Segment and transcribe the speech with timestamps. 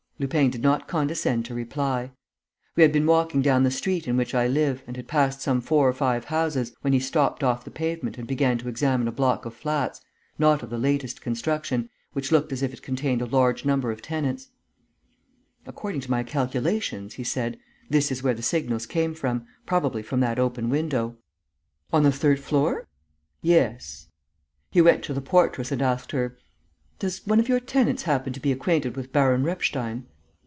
[0.21, 2.11] Lupin did not condescend to reply.
[2.75, 5.61] We had been walking down the street in which I live and had passed some
[5.61, 9.11] four or five houses, when he stepped off the pavement and began to examine a
[9.11, 9.99] block of flats,
[10.37, 14.03] not of the latest construction, which looked as if it contained a large number of
[14.03, 14.49] tenants:
[15.65, 17.57] "According to my calculations," he said,
[17.89, 21.17] "this is where the signals came from, probably from that open window."
[21.91, 22.85] "On the third floor?"
[23.41, 24.07] "Yes."
[24.69, 26.37] He went to the portress and asked her:
[26.99, 30.05] "Does one of your tenants happen to be acquainted with Baron Repstein?"